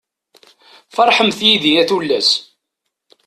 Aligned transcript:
Ferḥemt 0.95 1.39
yid-i 1.47 1.73
a 1.81 1.83
tullas. 1.89 2.29